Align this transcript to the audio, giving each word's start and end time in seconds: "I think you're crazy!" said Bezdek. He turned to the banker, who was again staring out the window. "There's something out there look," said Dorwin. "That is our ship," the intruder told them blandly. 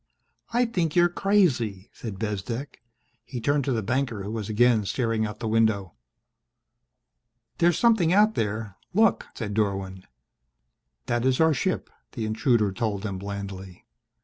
"I 0.51 0.65
think 0.65 0.95
you're 0.95 1.09
crazy!" 1.09 1.91
said 1.93 2.17
Bezdek. 2.17 2.81
He 3.23 3.39
turned 3.39 3.63
to 3.65 3.71
the 3.71 3.83
banker, 3.83 4.23
who 4.23 4.31
was 4.31 4.49
again 4.49 4.83
staring 4.83 5.27
out 5.27 5.37
the 5.39 5.47
window. 5.47 5.93
"There's 7.59 7.77
something 7.77 8.11
out 8.11 8.33
there 8.33 8.77
look," 8.95 9.27
said 9.35 9.53
Dorwin. 9.53 10.05
"That 11.05 11.23
is 11.23 11.39
our 11.39 11.53
ship," 11.53 11.91
the 12.13 12.25
intruder 12.25 12.71
told 12.71 13.03
them 13.03 13.19
blandly. 13.19 13.85